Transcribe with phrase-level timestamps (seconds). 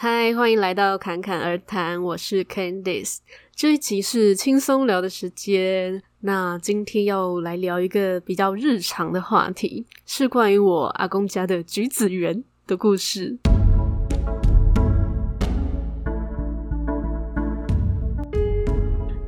[0.00, 3.18] 嗨，欢迎来到侃侃而谈，我是 Candice。
[3.52, 6.00] 这一集是轻松聊的时间。
[6.20, 13.36] 那今天要来聊一个比较日常的话题，是关于我阿公家的橘子园的故事。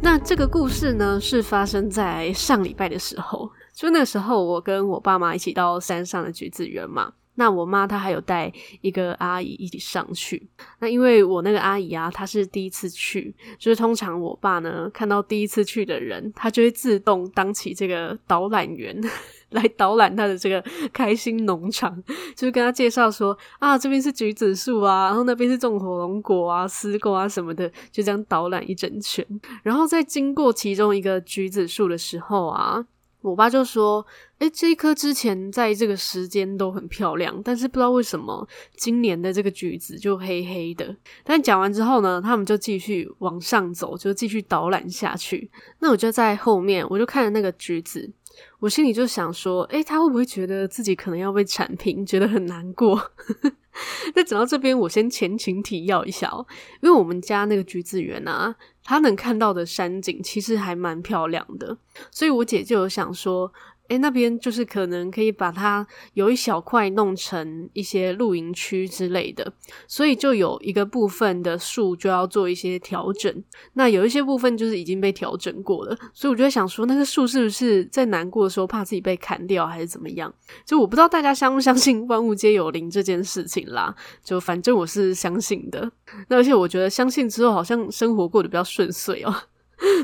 [0.00, 7.14] 那这个故事呢，是发生在上礼拜的时候，就那个时候，我跟我爸妈一起到山上的橘子园嘛。
[7.40, 8.52] 那我妈她还有带
[8.82, 10.46] 一个阿姨一起上去。
[10.80, 18.94] 那因为我那个阿姨啊，她是第一次去，就是通常我爸呢看到第一次去的人，他就会自动当起这个导览员
[19.48, 21.96] 来导览他的这个开心农场，
[22.36, 29.26] 就是跟他介绍说啊，这边是橘子树啊，然后那边是种火龙果啊、丝瓜啊什么的，就这样导览一整圈。
[29.62, 32.84] 然后在经过其中一个橘子树的时候啊。
[33.22, 34.02] 我爸就说
[34.40, 45.50] ：“诶，这一颗之前在这个时间都很漂亮，但是不知道为什么今年的这个橘子就黑黑的。”但讲完之后呢，他们就继续往上走，就继续导览下去。
[45.80, 48.10] 那我就在后面，我就看着那个橘子，
[48.60, 52.98] 我心里就想说：“诶，他会不会觉得自己可能要被铲平，觉得很难过？”
[54.14, 56.44] 那讲到这边，我先前情提要一下哦，
[56.82, 58.56] 因为我们家那个橘子园啊。
[58.82, 61.76] 他能看到的山景其实还蛮漂亮的，
[62.10, 63.52] 所以我姐就有想说，
[63.90, 69.52] 诶，那边就是可能可以把它有一小块弄成一些露营区之类的，
[69.88, 73.44] 所以就有一个部分的树就要做一些调整。
[73.72, 80.32] 那有一些部分就是已经被调整过了，所以我就在想说，那个树是不是在难过的时候怕自己被砍掉，还是怎么样？
[80.64, 83.92] 就我不知道大家相不相信万物皆有灵这件事情啦。
[84.22, 85.90] 就反正我是相信的。
[86.28, 89.34] 那而且我觉得相信之后，好像生活过得比较顺遂哦。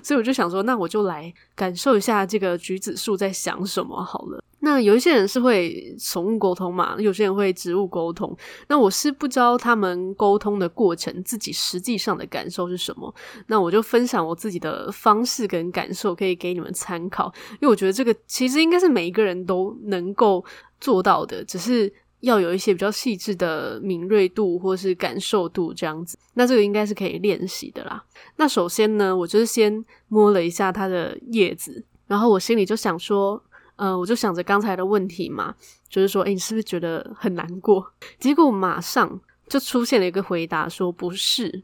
[0.02, 4.42] 所以我就想说，那我就来感受一下这个橘子树在想什么好了。
[4.61, 8.36] 那有一些人是会宠物沟通嘛，有些人会植物沟通。
[8.69, 13.14] 那我是不知道他们沟通的过程，自己实际上的感受是什么。
[13.47, 17.33] 那我就分享我自己的方式跟感受，可以给你们参考。
[17.53, 20.44] 因为我觉得这个其实应该是每一个人都能够
[20.81, 21.92] 做到的，只是。
[22.26, 28.03] 要有一些比较细致的敏锐度或是感受度这样子，那这个应该是可以练习的啦。
[28.34, 33.41] 那首先呢，我就是先摸了一下它的叶子，然后我心里就想说，
[33.76, 35.54] 呃，我就想着刚才的问题嘛，
[35.88, 37.92] 就是说，诶，你是不是觉得很难过？
[38.19, 41.62] 结果马上就出现了一个回答，说不是。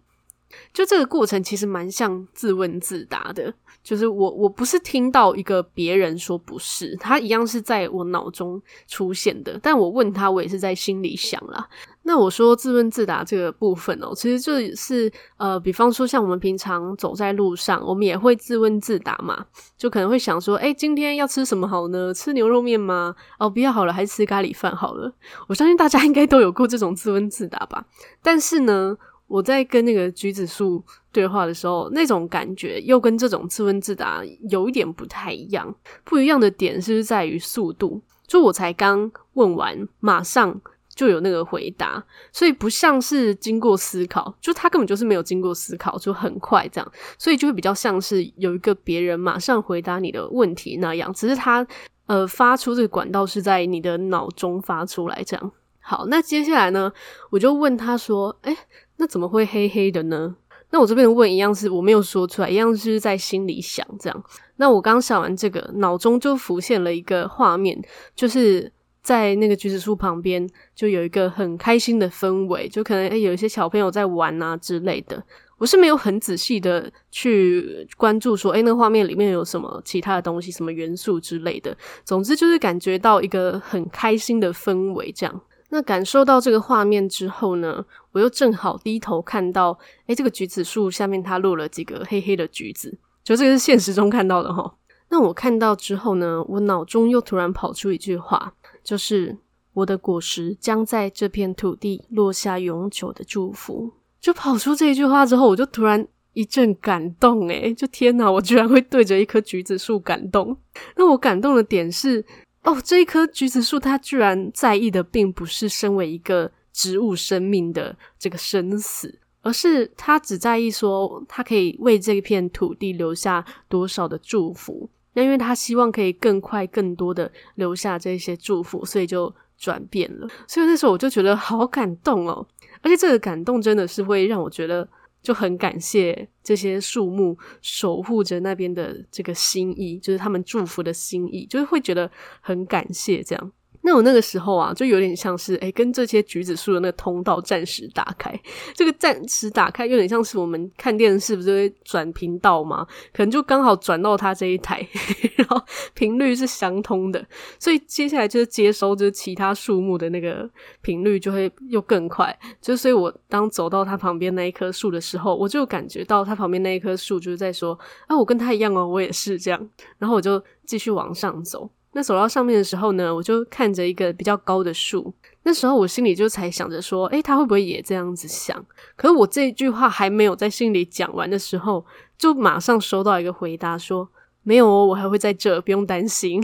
[0.73, 3.53] 就这个过程其实蛮像自问自答的，
[3.83, 11.69] 就是我我不是听到一个别人说不是，他一样是在我脑中出现的，但我问他，我也是在心里想啦。
[12.05, 19.47] 那我说自问自答这个部分哦，其实就是呃，比方说像我们平常走在路上，我们也会自问自答嘛，
[19.79, 22.13] 就可能会想说，诶，今天要吃什么好呢？
[22.13, 23.15] 吃牛肉面吗？
[23.39, 25.13] 哦，不要好了，还是吃咖喱饭好了。
[25.47, 27.87] 我相信大家应该都有过这种自问自答吧，
[28.21, 28.97] 但是呢。
[29.33, 35.75] 我在跟那个橘子树对话的时候，那种感觉又跟这种自问自答有一点不太一样。
[36.05, 38.03] 不一样的点是是在于速度？
[38.27, 40.61] 就我才刚问完，马上
[40.95, 51.11] 就有那个回答，所以不像是经过思考，就他根本就是没有经过思考，就很快这样，所以就会比较像是有一个别人马上回答你的问题那样。
[51.15, 51.67] 只是他
[52.05, 55.53] 呃发出这个管道是在你的脑中发出来这样。
[55.81, 56.93] 好，那接下来呢，
[57.31, 58.55] 我就问他说：“诶。”
[59.03, 60.37] 那怎么会黑黑的呢？
[60.71, 64.25] 那我这边问一样是我没有说出来，一样是在心里想这样。
[64.59, 67.77] 那我刚想完这个，脑中就浮现了一个画面，
[68.15, 75.21] 就是在那个橘子树旁边，就有一个很开心的氛围，就可能诶有一些小朋友在玩啊之类的。
[75.59, 81.77] 我是没有很仔细的去关注说，诶那画面里面有什么其他的东西，什么元素之类的。
[82.05, 85.41] 总之就是感觉到一个很开心的氛围这样。
[85.75, 94.75] 那感受到这个画面之后呢，我又正好低头看到，诶，这个橘子树下面它落了几个黑黑的橘子，就这个是现实中看到的哈。
[95.09, 98.53] 那我看到之后呢，我脑中又突然跑出一句话，
[98.85, 99.39] 就是
[99.73, 103.95] 我的果实将在这片土地落下永久的祝福。
[104.21, 110.55] 就跑出这一句话之后，我就突然一阵感动，诶，就天哪，我居然会对着一棵橘子树感动。
[110.97, 112.23] 那我感动的点是。
[112.63, 124.89] 哦，这一棵橘子树，它居然在意的并不是身为一个植物生命的这个生死，而是它只在意说，它可以为这片土地留下多少的祝福。
[125.15, 130.29] 那因为它希望可以更快、更多的留下这些祝福，所以就转变了。
[130.47, 132.47] 所以那时候我就觉得好感动哦，
[132.81, 134.89] 而且这个感动真的是会让我觉得。
[135.23, 142.11] 就很感谢这些树木守护着那边的这个心意，就是他们祝福的心意，就是会觉得
[142.41, 143.53] 很感谢这样。
[143.85, 148.33] 那我那个时候啊，就有点像是诶，跟这些橘子树的那个通道暂时打开。
[148.75, 152.87] 这个暂时打开，有点像是我们看电视不是会转频道吗？
[153.13, 154.87] 可能就刚好转到它这一台，
[155.37, 155.61] 然后
[155.95, 157.25] 频率是相通的，
[157.59, 160.49] 所以接下来就是接收就是其他树木的那个
[160.81, 162.37] 频率就会又更快。
[162.61, 169.69] 就所以我当走到它旁边那一棵树的时候，我就感觉到它旁边那一棵树就是在说：“啊，我跟他一样哦，我也是这样。”
[169.99, 171.69] 然后我就继续往上走。
[171.95, 175.13] 那走到上面的时候呢，我就看着一个比较高的树。
[175.45, 178.65] 那时候我心里就才想着说，诶，他会不会也这样子想？
[178.97, 181.85] 可是我这句话还没有在心里讲完的时候，
[182.17, 184.09] 就马上收到一个回答说，
[184.43, 186.43] 没有哦，我还会在这，不用担心。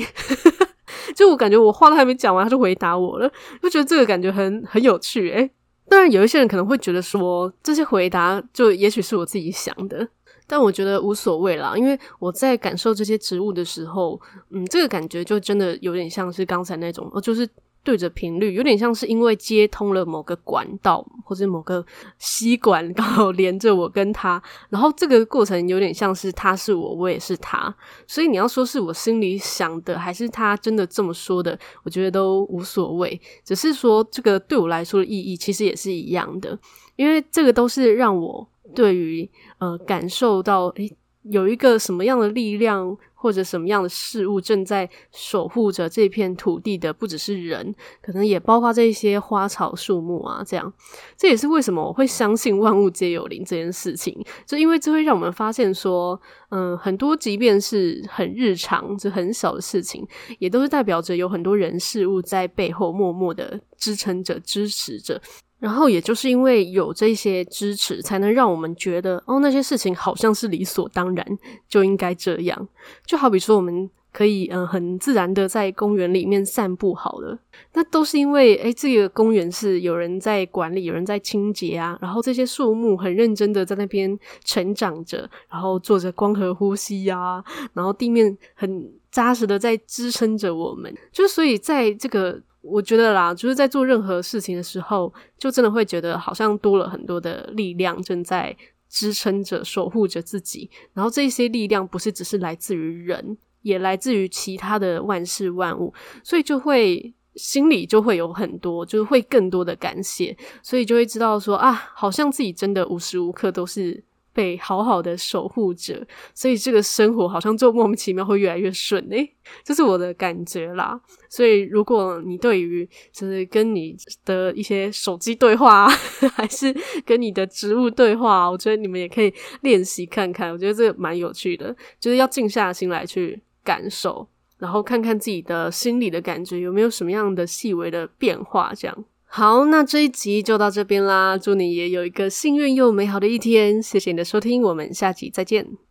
[1.15, 3.31] 就我感觉我话都还没讲完，他就回答我了，
[3.63, 5.31] 就觉得这个感觉很很有趣。
[5.31, 5.51] 诶，
[5.89, 10.09] 当然有一些人可能会觉得说，这些回答就也许是我自己想的。
[10.49, 14.19] 但我觉得无所谓啦，因为我在感受这些植物的时候，
[14.51, 17.47] 嗯，这个感觉就真的有点像是刚才那种，就是
[17.85, 21.85] 对着频率，有点像是因为接通了某个管道或者某个
[22.19, 27.75] 吸管 刚好连着我跟他，然后这个过程有点像是他是我，我也是他，
[28.07, 36.59] 所以你要说是我心里想的，还是他真的这么说的，我觉得都无所谓，只是说这个对我来说的意义其实也是一样的，
[36.97, 38.49] 因为这个都是让我。
[38.75, 39.27] 对于
[39.59, 50.73] 呃，感受到诶，有一个什么样的力量或者什么样的事物正在守护着这片土地的，不只是人，可能也包括这些花草树木啊，这样，
[51.17, 54.17] 这也是为什么我会相信万物皆有灵这件事情，
[54.47, 56.19] 就因为这会让我们发现说，
[56.51, 60.07] 嗯、很多即便是很日常、就很小的事情，
[60.39, 65.21] 也都是代表着有很多人事物在背后默默的支撑着、支持着。
[65.61, 71.39] 然后，也就是因为有这些支持，才能让我们觉得，哦，那些事情好像是理所当然，
[71.69, 72.69] 就应该这样。
[73.05, 77.37] 就好比说，我们可以，嗯、很自然的在公园里面散步好了，
[77.75, 92.41] 那都是因为，诶，这个公园是有人在管理，有人在清洁啊，然后这些树木很认真的在那边成长着，然后做着光合呼吸呀、啊，然后地面很扎实的在支撑着我们，就所以在这个。
[92.71, 98.55] 我觉得啦，就是在做任何事情的时候，就真的会觉得好像多了很多的力量正在
[98.89, 100.71] 支撑着、守护着自己。
[100.93, 105.93] 然后这些力量不是只是来自于人，也来自于其他的万事万物，
[106.23, 114.05] 所以就会心里就会有很多，就是会更多的感谢，所以就会知道说啊，好像自己真的无时无刻都是。
[114.33, 119.35] 被好好的守护着，所以这个生活好像就莫名其妙会越来越顺诶，
[119.65, 121.01] 这是我的感觉啦。
[121.29, 125.89] 所以如果你对于就是跟你的一些手机对话，
[126.35, 129.33] 还是跟你的植物对话，我觉得你们也可以
[129.63, 130.53] 练习看看。
[130.53, 134.27] 我觉得这个蛮有趣的，就是要静下心来去感受，
[134.59, 139.05] 然后看看自己的心里的感觉有没有什么样的细微的变化，这样。
[139.31, 141.37] 好，那这一集就到这边啦。
[141.37, 143.81] 祝你也有一个幸运又美好的一天。
[143.83, 145.88] 谢谢你的收听，我们下集再见。